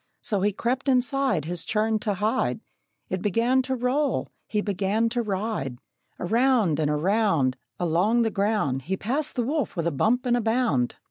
[0.23, 2.59] So he crept inside His churn to hide;
[3.09, 5.77] It began to roll; he began to ride;
[6.19, 10.95] Around and around, Along the ground, He passed the wolf with a bump and bound.